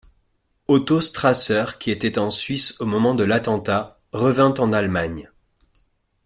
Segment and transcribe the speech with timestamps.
[0.67, 5.29] Otto Strasser qui était en Suisse au moment de l'attentat revint en Allemagne.